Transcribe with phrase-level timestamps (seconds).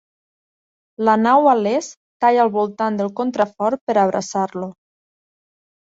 [1.09, 1.93] La nau a l'est
[2.25, 4.71] talla al voltant del contrafort per abraçar-lo.